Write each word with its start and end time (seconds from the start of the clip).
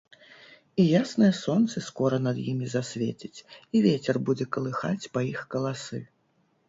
І 0.83 0.85
яснае 1.01 1.27
сонца 1.39 1.83
скора 1.89 2.17
над 2.27 2.37
імі 2.53 2.69
засвеціць, 2.75 3.39
і 3.77 3.85
вецер 3.87 4.15
будзе 4.31 4.45
калыхаць 4.59 5.09
па 5.19 5.25
іх 5.31 5.39
каласы. 5.57 5.97